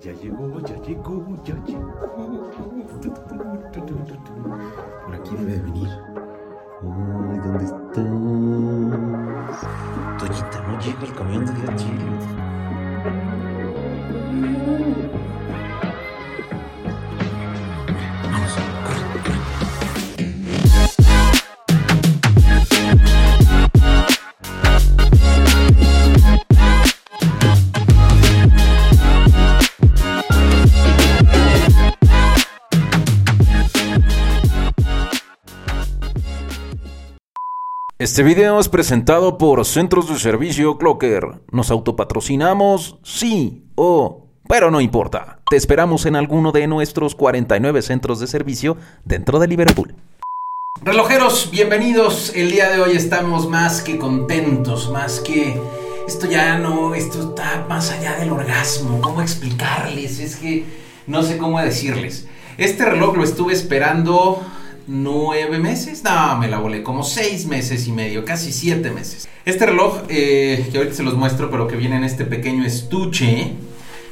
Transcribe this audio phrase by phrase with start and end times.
[0.00, 1.92] Ya llegó, ya llegó, ya llegó.
[5.04, 5.88] Por aquí debe de venir.
[6.80, 7.94] Ay, ¿dónde estás?
[10.18, 12.04] Toñita, no llega el camión de la chile.
[38.00, 41.42] Este video es presentado por Centros de Servicio Clocker.
[41.50, 42.96] ¿Nos autopatrocinamos?
[43.02, 44.26] Sí o...
[44.48, 45.40] Pero no importa.
[45.50, 49.94] Te esperamos en alguno de nuestros 49 centros de servicio dentro de Liverpool.
[50.82, 52.32] Relojeros, bienvenidos.
[52.34, 55.60] El día de hoy estamos más que contentos, más que...
[56.08, 59.02] Esto ya no, esto está más allá del orgasmo.
[59.02, 60.20] ¿Cómo explicarles?
[60.20, 60.64] Es que
[61.06, 62.26] no sé cómo decirles.
[62.56, 64.42] Este reloj lo estuve esperando
[64.90, 66.02] nueve meses.
[66.02, 69.28] No, me la volé como seis meses y medio, casi siete meses.
[69.44, 73.52] Este reloj, eh, que ahorita se los muestro, pero que viene en este pequeño estuche,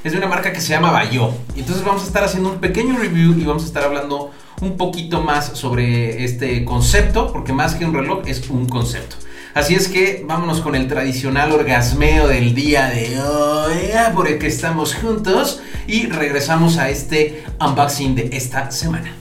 [0.05, 1.31] es de una marca que se llama Bayo.
[1.57, 5.21] Entonces vamos a estar haciendo un pequeño review y vamos a estar hablando un poquito
[5.21, 9.17] más sobre este concepto, porque más que un reloj es un concepto.
[9.55, 14.39] Así es que vámonos con el tradicional orgasmeo del día de hoy, ah, por el
[14.39, 19.13] que estamos juntos, y regresamos a este unboxing de esta semana.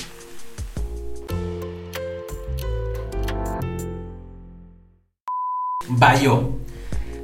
[5.97, 6.51] Bayo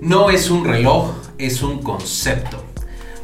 [0.02, 2.57] no es un reloj, es un concepto.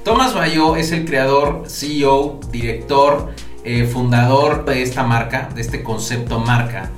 [0.03, 3.33] Thomas Bayo es el creador, CEO, director,
[3.63, 6.91] eh, fundador de esta marca, de este concepto marca.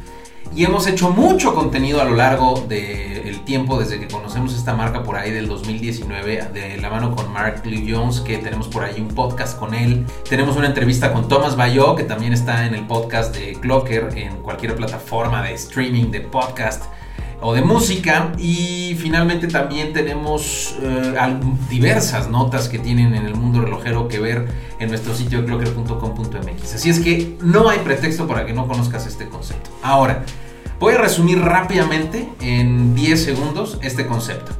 [0.53, 5.01] Y hemos hecho mucho contenido a lo largo del tiempo desde que conocemos esta marca
[5.01, 8.99] por ahí del 2019 de la mano con Mark Lee Jones que tenemos por ahí
[8.99, 10.05] un podcast con él.
[10.29, 14.35] Tenemos una entrevista con Thomas Bayo que también está en el podcast de Clocker en
[14.41, 16.83] cualquier plataforma de streaming de podcast
[17.41, 23.61] o de música y finalmente también tenemos eh, diversas notas que tienen en el mundo
[23.61, 24.47] relojero que ver
[24.79, 26.75] en nuestro sitio clocker.com.mx.
[26.75, 29.71] Así es que no hay pretexto para que no conozcas este concepto.
[29.81, 30.23] Ahora,
[30.79, 34.51] voy a resumir rápidamente en 10 segundos este concepto.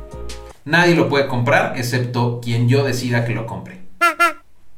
[0.66, 3.82] Nadie lo puede comprar excepto quien yo decida que lo compre.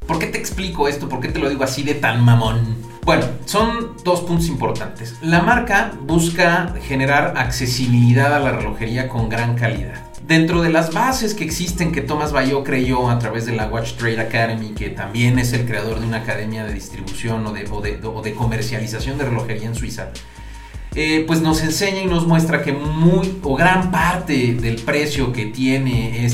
[0.06, 1.08] ¿Por qué te explico esto?
[1.08, 2.93] ¿Por qué te lo digo así de tan mamón?
[3.06, 5.18] Bueno, son dos puntos importantes.
[5.22, 9.96] La marca busca generar accesibilidad a la relojería con gran calidad.
[10.26, 13.96] Dentro de las bases que existen que Thomas Bayo creyó a través de la Watch
[13.96, 19.18] Trade Academy, que también es el creador de una academia de distribución o de, comercialización
[19.18, 20.12] de relojería en Suiza,
[20.96, 25.48] eh, pues nos enseña y nos muestra que muy o gran parte del precio que
[25.48, 26.26] tiene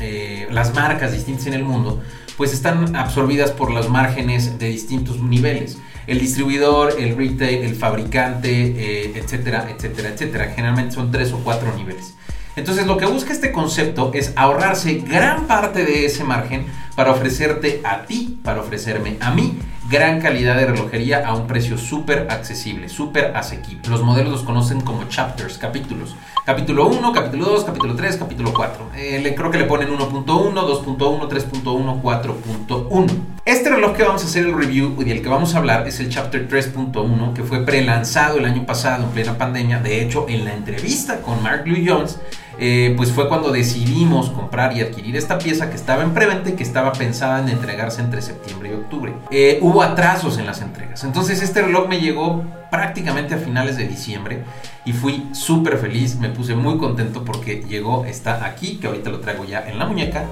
[0.00, 2.00] eh, las marcas distintas en el mundo,
[2.42, 5.78] pues están absorbidas por los márgenes de distintos niveles.
[6.08, 10.52] El distribuidor, el retail, el fabricante, eh, etcétera, etcétera, etcétera.
[10.52, 12.16] Generalmente son tres o cuatro niveles.
[12.56, 16.66] Entonces lo que busca este concepto es ahorrarse gran parte de ese margen
[16.96, 19.56] para ofrecerte a ti, para ofrecerme a mí,
[19.92, 23.90] gran calidad de relojería a un precio súper accesible, súper asequible.
[23.90, 26.16] Los modelos los conocen como chapters, capítulos.
[26.46, 28.86] Capítulo 1, capítulo 2, capítulo 3, capítulo 4.
[28.96, 33.10] Eh, creo que le ponen 1.1, 2.1, 3.1, 4.1.
[33.44, 36.00] Este reloj que vamos a hacer el review y del que vamos a hablar es
[36.00, 39.78] el Chapter 3.1 que fue prelanzado el año pasado en plena pandemia.
[39.80, 42.18] De hecho, en la entrevista con Mark Louis Jones,
[42.58, 46.52] eh, pues fue cuando decidimos comprar y adquirir esta pieza que estaba en preventa y
[46.52, 49.14] que estaba pensada en entregarse entre septiembre y octubre.
[49.30, 51.04] Eh, hubo atrasos en las entregas.
[51.04, 54.44] Entonces este reloj me llegó prácticamente a finales de diciembre
[54.84, 59.20] y fui súper feliz, me puse muy contento porque llegó, está aquí, que ahorita lo
[59.20, 60.24] traigo ya en la muñeca,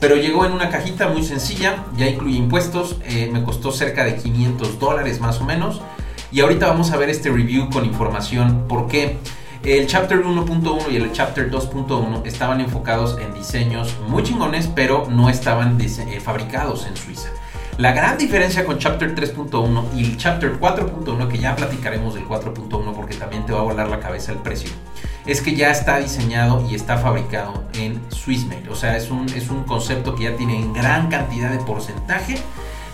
[0.00, 4.16] pero llegó en una cajita muy sencilla, ya incluye impuestos, eh, me costó cerca de
[4.16, 5.80] 500 dólares más o menos
[6.34, 9.18] y ahorita vamos a ver este review con información por qué.
[9.64, 15.30] El Chapter 1.1 y el Chapter 2.1 estaban enfocados en diseños muy chingones, pero no
[15.30, 17.30] estaban eh, fabricados en Suiza.
[17.78, 22.92] La gran diferencia con Chapter 3.1 y el Chapter 4.1, que ya platicaremos del 4.1
[22.94, 24.68] porque también te va a volar la cabeza el precio,
[25.24, 28.68] es que ya está diseñado y está fabricado en Swissmade.
[28.68, 32.36] O sea, es un, es un concepto que ya tiene en gran cantidad de porcentaje,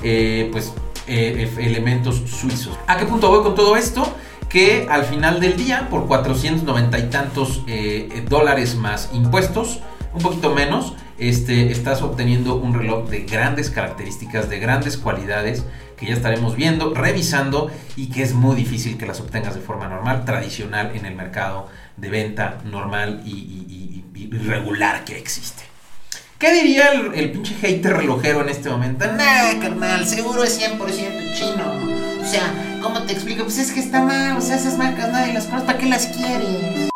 [0.05, 0.73] eh, pues,
[1.09, 2.79] eh, elementos suizos.
[2.87, 4.07] ¿A qué punto voy con todo esto?
[4.51, 9.81] Que al final del día, por 490 y tantos eh, dólares más impuestos,
[10.13, 15.65] un poquito menos, este, estás obteniendo un reloj de grandes características, de grandes cualidades,
[15.97, 19.87] que ya estaremos viendo, revisando y que es muy difícil que las obtengas de forma
[19.87, 25.63] normal, tradicional en el mercado de venta normal y regular que existe.
[26.39, 29.05] ¿Qué diría el, el pinche hater relojero en este momento?
[29.07, 32.10] Nah, carnal, seguro es 100% chino.
[32.31, 33.43] O sea, ¿cómo te explico?
[33.43, 36.07] Pues es que está mal, o sea, esas marcas nadie las conoce, ¿para qué las
[36.07, 36.89] quieres?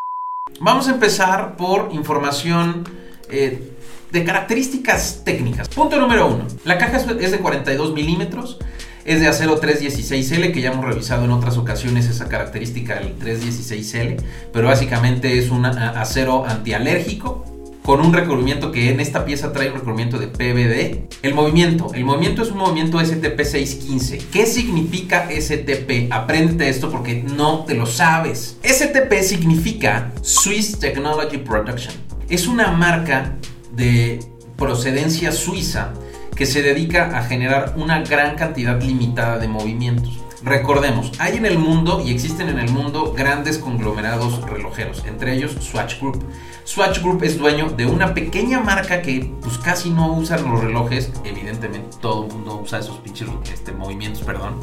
[0.61, 2.89] Vamos a empezar por información
[3.29, 3.73] eh,
[4.13, 5.69] de características técnicas.
[5.71, 6.47] Punto número uno.
[6.63, 8.61] La caja es de 42 milímetros.
[9.05, 14.23] Es de acero 316L, que ya hemos revisado en otras ocasiones esa característica del 316L,
[14.53, 17.45] pero básicamente es un acero antialérgico
[17.85, 21.07] con un recubrimiento que en esta pieza trae un recubrimiento de PVD.
[21.23, 24.23] El movimiento, el movimiento es un movimiento STP615.
[24.33, 26.11] ¿Qué significa STP?
[26.11, 28.57] Apréndete esto porque no te lo sabes.
[28.65, 31.95] STP significa Swiss Technology Production.
[32.31, 33.37] Es una marca
[33.77, 34.21] de
[34.57, 35.93] procedencia suiza
[36.35, 40.24] que se dedica a generar una gran cantidad limitada de movimientos.
[40.45, 45.57] Recordemos, hay en el mundo y existen en el mundo grandes conglomerados relojeros, entre ellos
[45.59, 46.23] Swatch Group.
[46.65, 51.11] Swatch Group es dueño de una pequeña marca que pues casi no usan los relojes,
[51.25, 54.61] evidentemente todo el mundo usa esos pinches este, movimientos, perdón,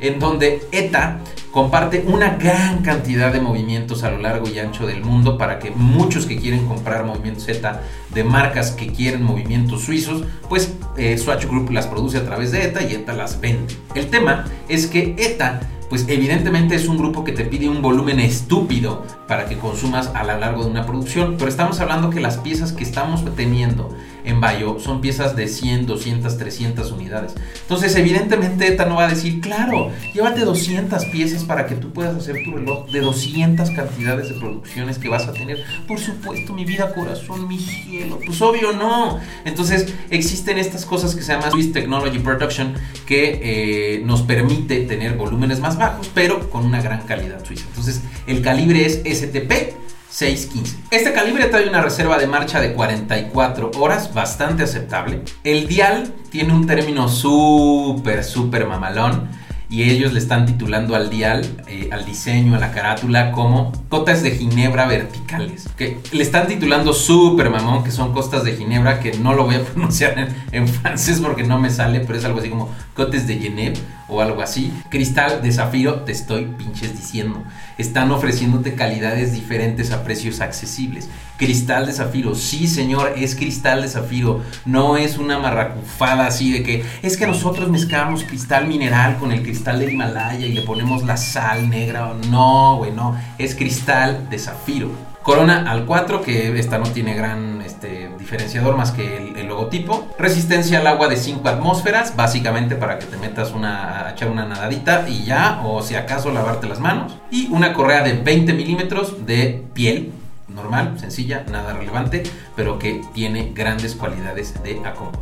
[0.00, 1.20] en donde ETA
[1.52, 5.70] comparte una gran cantidad de movimientos a lo largo y ancho del mundo para que
[5.72, 7.82] muchos que quieren comprar movimientos ETA
[8.14, 12.64] de marcas que quieren movimientos suizos, pues eh, Swatch Group las produce a través de
[12.64, 13.74] ETA y ETA las vende.
[13.94, 18.20] El tema es que ETA pues evidentemente es un grupo que te pide un volumen
[18.20, 22.36] estúpido para que consumas a lo largo de una producción, pero estamos hablando que las
[22.36, 23.96] piezas que estamos teniendo
[24.28, 27.34] en Bayo son piezas de 100, 200, 300 unidades.
[27.62, 32.14] Entonces, evidentemente ETA no va a decir, claro, llévate 200 piezas para que tú puedas
[32.14, 35.64] hacer tu reloj de 200 cantidades de producciones que vas a tener.
[35.86, 38.18] Por supuesto, mi vida, corazón, mi cielo.
[38.24, 39.18] Pues obvio no.
[39.44, 42.74] Entonces, existen estas cosas que se llaman Swiss Technology Production
[43.06, 47.64] que eh, nos permite tener volúmenes más bajos, pero con una gran calidad suiza.
[47.68, 50.76] Entonces, el calibre es STP 615.
[50.90, 55.22] Este calibre trae una reserva de marcha de 44 horas, bastante aceptable.
[55.44, 59.28] El dial tiene un término súper, súper mamalón.
[59.70, 64.22] Y ellos le están titulando al dial, eh, al diseño, a la carátula, como cotas
[64.22, 65.68] de ginebra verticales.
[65.76, 69.56] Que le están titulando súper mamón, que son costas de ginebra, que no lo voy
[69.56, 70.14] a pronunciar
[70.52, 73.74] en, francés porque no me sale, pero es algo así como cotes de Genève
[74.08, 74.72] o algo así.
[74.90, 77.44] Cristal de zafiro, te estoy pinches diciendo.
[77.76, 81.08] Están ofreciéndote calidades diferentes a precios accesibles.
[81.36, 84.40] Cristal de zafiro, sí señor, es cristal de zafiro.
[84.64, 89.42] No es una marracufada así de que es que nosotros mezclamos cristal mineral con el
[89.58, 92.12] cristal del Himalaya y le ponemos la sal negra.
[92.30, 93.18] No, güey, no.
[93.38, 94.88] Es cristal de zafiro.
[95.24, 100.06] Corona al 4, que esta no tiene gran este, diferenciador más que el, el, logotipo.
[100.16, 104.46] Resistencia al agua de 5 atmósferas, básicamente para que te metas una, a echar una
[104.46, 107.16] nadadita y ya, o si acaso lavarte las manos.
[107.32, 110.12] Y una correa de 20 milímetros de piel,
[110.46, 112.22] normal, sencilla, nada relevante,
[112.54, 115.18] pero que tiene grandes cualidades de acomodo.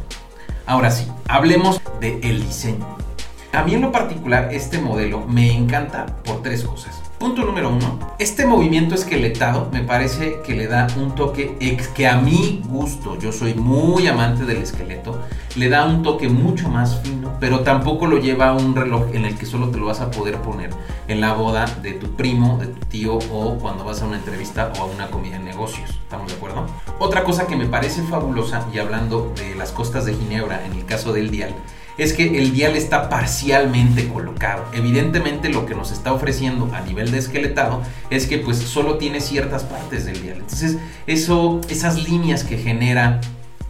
[0.66, 3.05] Ahora sí, hablemos del el diseño.
[3.56, 7.00] A mí en lo particular este modelo me encanta por tres cosas.
[7.18, 12.06] Punto número uno, este movimiento esqueletado me parece que le da un toque ex, que
[12.06, 15.22] a mi gusto, yo soy muy amante del esqueleto,
[15.54, 19.24] le da un toque mucho más fino, pero tampoco lo lleva a un reloj en
[19.24, 20.68] el que solo te lo vas a poder poner
[21.08, 24.70] en la boda de tu primo, de tu tío o cuando vas a una entrevista
[24.78, 25.88] o a una comida en negocios.
[25.88, 26.66] ¿Estamos de acuerdo?
[26.98, 30.84] Otra cosa que me parece fabulosa, y hablando de las costas de Ginebra en el
[30.84, 31.54] caso del dial,
[31.98, 34.64] es que el dial está parcialmente colocado.
[34.72, 39.20] Evidentemente lo que nos está ofreciendo a nivel de esqueletado es que pues solo tiene
[39.20, 40.38] ciertas partes del dial.
[40.38, 43.20] Entonces eso, esas líneas que genera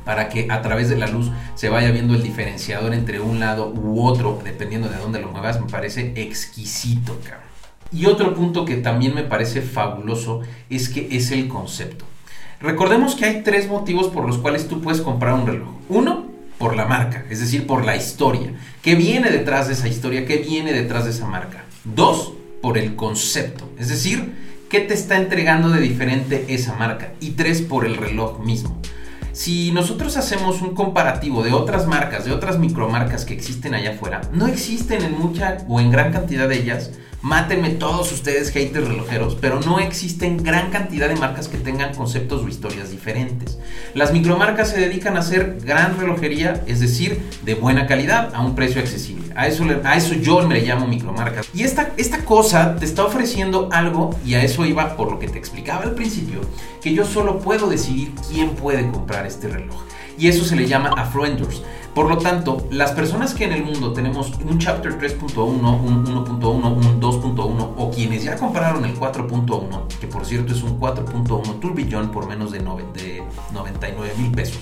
[0.04, 3.72] para que a través de la luz se vaya viendo el diferenciador entre un lado
[3.72, 7.46] u otro, dependiendo de dónde lo muevas, me parece exquisito, cabrón.
[7.92, 12.04] Y otro punto que también me parece fabuloso es que es el concepto.
[12.60, 15.68] Recordemos que hay tres motivos por los cuales tú puedes comprar un reloj.
[15.88, 16.25] Uno,
[16.58, 18.52] por la marca, es decir, por la historia.
[18.82, 20.26] ¿Qué viene detrás de esa historia?
[20.26, 21.64] ¿Qué viene detrás de esa marca?
[21.84, 22.32] Dos,
[22.62, 24.34] por el concepto, es decir,
[24.68, 27.12] ¿qué te está entregando de diferente esa marca?
[27.20, 28.80] Y tres, por el reloj mismo.
[29.32, 34.22] Si nosotros hacemos un comparativo de otras marcas, de otras micromarcas que existen allá afuera,
[34.32, 36.90] no existen en mucha o en gran cantidad de ellas
[37.26, 42.44] Mátenme todos ustedes haters relojeros, pero no existen gran cantidad de marcas que tengan conceptos
[42.44, 43.58] o historias diferentes.
[43.94, 48.54] Las micromarcas se dedican a hacer gran relojería, es decir, de buena calidad a un
[48.54, 49.24] precio accesible.
[49.34, 51.48] A eso, a eso yo me le llamo micromarcas.
[51.52, 55.26] Y esta, esta cosa te está ofreciendo algo, y a eso iba por lo que
[55.26, 56.42] te explicaba al principio,
[56.80, 59.82] que yo solo puedo decidir quién puede comprar este reloj.
[60.16, 61.60] Y eso se le llama affluenters.
[61.96, 66.42] Por lo tanto, las personas que en el mundo tenemos un Chapter 3.1, un 1.1,
[66.44, 72.10] un 2.1 o quienes ya compraron el 4.1, que por cierto es un 4.1 turbillón
[72.10, 73.22] por menos de, 9, de
[73.54, 74.58] 99 mil pesos,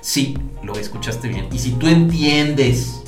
[0.00, 1.48] Sí, lo escuchaste bien.
[1.52, 3.02] Y si tú entiendes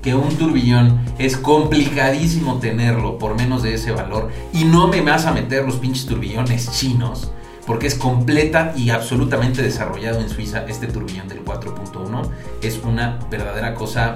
[0.00, 5.26] que un turbillón es complicadísimo tenerlo por menos de ese valor y no me vas
[5.26, 7.30] a meter los pinches turbillones chinos,
[7.66, 12.28] porque es completa y absolutamente desarrollado en Suiza este turbillón del 4.1,
[12.62, 14.14] es una verdadera cosa...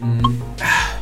[0.00, 0.24] Mm,
[0.62, 0.96] ah.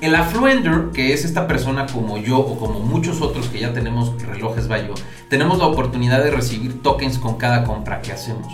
[0.00, 4.20] el Affluender, que es esta persona como yo o como muchos otros que ya tenemos
[4.22, 4.94] relojes Bayo,
[5.28, 8.46] tenemos la oportunidad de recibir tokens con cada compra que hacemos.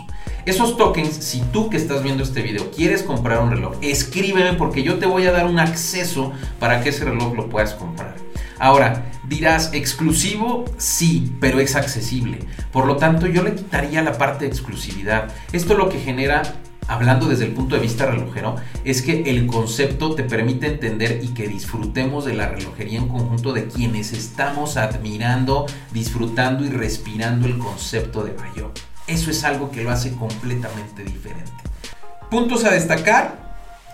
[0.47, 4.83] Esos tokens, si tú que estás viendo este video quieres comprar un reloj, escríbeme porque
[4.83, 8.15] yo te voy a dar un acceso para que ese reloj lo puedas comprar.
[8.59, 12.39] Ahora, dirás, exclusivo, sí, pero es accesible.
[12.73, 15.33] Por lo tanto, yo le quitaría la parte de exclusividad.
[15.53, 16.43] Esto lo que genera
[16.89, 21.29] hablando desde el punto de vista relojero, es que el concepto te permite entender y
[21.29, 27.59] que disfrutemos de la relojería en conjunto de quienes estamos admirando, disfrutando y respirando el
[27.59, 28.73] concepto de Bayo.
[29.07, 31.53] Eso es algo que lo hace completamente diferente.
[32.31, 33.47] Puntos a destacar.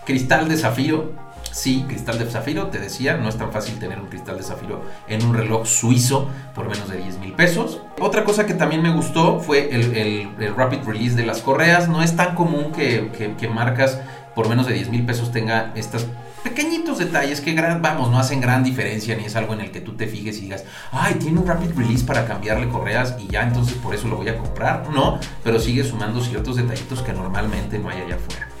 [0.05, 1.24] Cristal de zafiro.
[1.55, 4.83] Sí, cristal de zafiro, te decía, no es tan fácil tener un cristal de zafiro
[5.07, 7.79] en un reloj suizo por menos de 10 mil pesos.
[8.01, 11.87] Otra cosa que también me gustó fue el, rapid release de las correas.
[11.87, 14.01] No es tan común que, marcas
[14.35, 16.07] por menos de 10 mil pesos tenga estas
[16.43, 19.93] pequeñitos detalles que, vamos, no hacen gran diferencia ni es algo en el que tú
[19.93, 23.75] te fijes y digas, ay, tiene un rapid release para cambiarle correas y ya entonces
[23.75, 24.89] por eso lo voy a comprar.
[24.89, 28.54] No, pero sigue sumando ciertos detallitos que normalmente no hay allá afuera.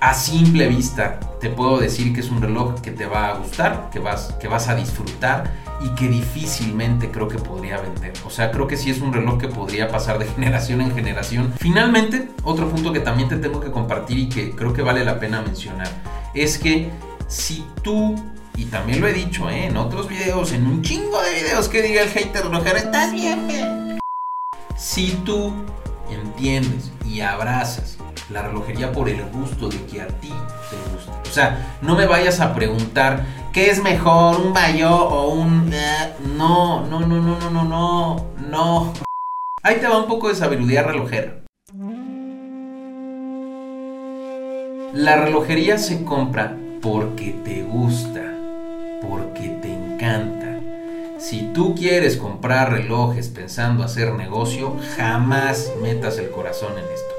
[0.00, 3.88] A simple vista te puedo decir que es un reloj que te va a gustar,
[3.90, 5.50] que vas, que vas a disfrutar
[5.80, 8.12] y que difícilmente creo que podría vender.
[8.26, 11.54] O sea, creo que sí es un reloj que podría pasar de generación en generación.
[11.58, 15.18] Finalmente, otro punto que también te tengo que compartir y que creo que vale la
[15.18, 15.88] pena mencionar
[16.34, 16.90] es que
[17.26, 18.14] si tú,
[18.54, 19.64] y también lo he dicho ¿eh?
[19.64, 23.48] en otros videos, en un chingo de videos que diga el hater relojero, estás bien,
[23.48, 23.98] bien.
[24.76, 25.54] Si tú
[26.10, 27.96] entiendes y abrazas
[28.30, 30.32] la relojería por el gusto de que a ti
[30.70, 31.12] te guste.
[31.28, 35.72] O sea, no me vayas a preguntar qué es mejor, un bayo o un...
[35.72, 36.12] Eh?
[36.36, 38.92] No, no, no, no, no, no, no, no.
[39.62, 41.34] Ahí te va un poco de sabiduría relojera.
[44.92, 48.22] La relojería se compra porque te gusta,
[49.06, 50.46] porque te encanta.
[51.18, 57.15] Si tú quieres comprar relojes pensando hacer negocio, jamás metas el corazón en esto.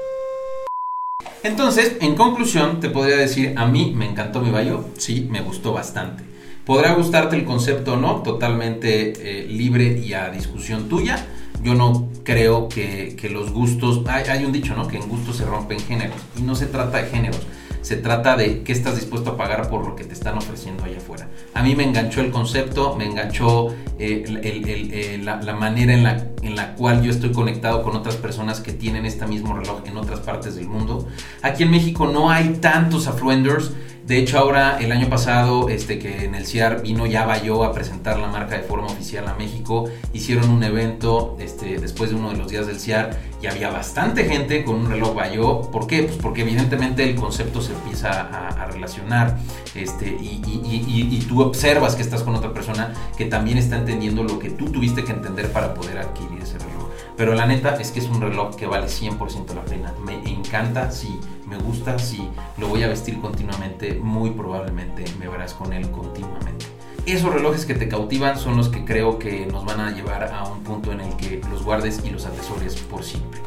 [1.48, 5.72] Entonces, en conclusión, te podría decir, a mí me encantó mi Bayo, sí, me gustó
[5.72, 6.22] bastante.
[6.66, 11.26] Podrá gustarte el concepto o no, totalmente eh, libre y a discusión tuya.
[11.62, 14.86] Yo no creo que, los gustos, hay, hay, un dicho, ¿no?
[14.86, 16.18] Que en gustos se rompen géneros.
[16.36, 17.40] Y no se trata de géneros,
[17.82, 20.98] se trata de qué estás dispuesto a pagar por lo que te están ofreciendo allá
[20.98, 21.28] afuera.
[21.54, 26.56] A mí me enganchó el concepto, me enganchó eh, eh, la, manera en la, en
[26.56, 30.20] la cual yo estoy conectado con otras personas que tienen este mismo reloj en otras
[30.20, 31.08] partes del mundo.
[31.42, 33.72] Aquí en México no hay tantos affluenders
[34.08, 37.74] de hecho, ahora el año pasado, este, que en el CIAR vino ya Bayo a
[37.74, 42.30] presentar la marca de forma oficial a México, hicieron un evento este, después de uno
[42.30, 45.60] de los días del CIAR y había bastante gente con un reloj Bayo.
[45.70, 46.04] ¿Por qué?
[46.04, 49.36] Pues porque evidentemente el concepto se empieza a, relacionar
[49.74, 54.38] este, y, y, tú observas que estás con otra persona que también está entendiendo lo
[54.38, 56.88] que tú tuviste que entender para poder adquirir ese reloj.
[57.16, 59.92] Pero la neta es que es un reloj que vale 100% la pena.
[60.04, 62.28] Me encanta, sí, me gusta, sí,
[62.58, 66.66] lo voy a vestir continuamente, muy probablemente me verás con él continuamente.
[67.06, 70.44] Esos relojes que te cautivan son los que creo que nos van a llevar a
[70.44, 73.40] un punto en el que los guardes y los atesores por siempre.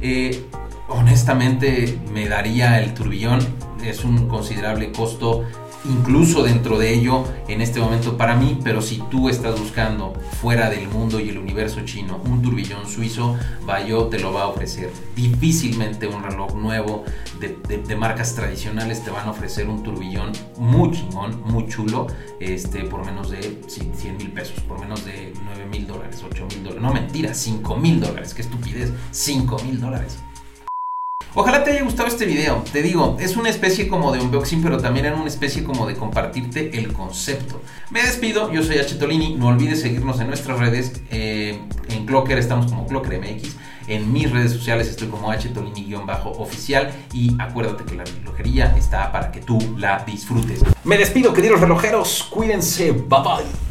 [0.00, 0.44] Eh,
[0.88, 3.40] honestamente me daría el turbillón,
[3.82, 5.44] es un considerable costo
[5.84, 10.70] incluso dentro de ello en este momento para mí, pero si tú estás buscando fuera
[10.70, 14.90] del mundo y el universo chino un turbillón suizo, Bayo te lo va a ofrecer.
[15.14, 17.04] Difícilmente un reloj nuevo
[17.38, 22.06] de, marcas tradicionales te van a ofrecer un turbillón muy chingón, muy chulo,
[22.38, 26.62] este, por menos de 100 mil pesos, por menos de 9 mil dólares, 8 mil
[26.62, 26.82] dólares.
[26.82, 30.18] No mentira, 5 mil dólares, qué estupidez, 5 mil dólares.
[31.34, 32.64] Ojalá te haya gustado este video.
[32.72, 35.94] Te digo, es una especie como de unboxing, pero también es una especie como de
[35.94, 37.62] compartirte el concepto.
[37.90, 38.96] Me despido, yo soy H.
[38.96, 39.36] Tolini.
[39.36, 41.00] No olvides seguirnos en nuestras redes.
[41.10, 43.56] Eh, en Clocker estamos como Clocker MX.
[43.86, 45.48] En mis redes sociales estoy como H.
[45.50, 46.90] Tolini-oficial.
[47.12, 50.60] Y acuérdate que la relojería está para que tú la disfrutes.
[50.82, 52.26] Me despido, queridos relojeros.
[52.30, 52.90] Cuídense.
[52.90, 53.69] Bye bye.